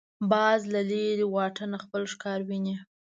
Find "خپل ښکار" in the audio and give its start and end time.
1.85-2.39